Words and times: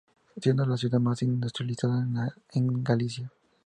Siendo 0.35 0.65
la 0.65 0.77
ciudad 0.77 0.99
más 0.99 1.21
industrializada 1.21 2.03
de 2.55 2.59
Galicia. 2.83 3.31